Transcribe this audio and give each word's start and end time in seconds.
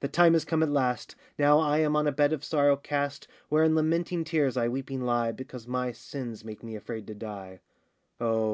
the 0.00 0.08
time 0.08 0.34
is 0.34 0.46
come 0.46 0.62
at 0.62 0.70
last, 0.70 1.16
Now 1.38 1.58
I 1.58 1.80
am 1.80 1.96
on 1.96 2.06
a 2.06 2.10
bed 2.10 2.32
of 2.32 2.42
sorrow 2.42 2.78
cast, 2.78 3.28
Where 3.50 3.62
in 3.62 3.74
lamenting 3.74 4.24
tears 4.24 4.56
I 4.56 4.68
weeping 4.68 5.02
lie, 5.04 5.32
Because 5.32 5.68
my 5.68 5.92
sins 5.92 6.46
make 6.46 6.62
me 6.62 6.74
afraid 6.76 7.06
to 7.08 7.14
die: 7.14 7.60
Oh! 8.18 8.44